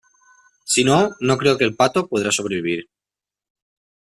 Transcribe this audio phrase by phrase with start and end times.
[0.65, 2.89] si no, no creo que el pato pueda sobrevivir